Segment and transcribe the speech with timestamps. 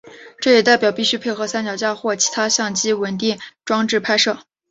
[0.39, 4.39] 这也代表必须配合三脚架或其他相机稳定装置拍摄。